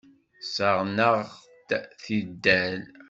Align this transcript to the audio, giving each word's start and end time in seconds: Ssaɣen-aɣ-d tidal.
Ssaɣen-aɣ-d 0.45 1.69
tidal. 2.03 2.81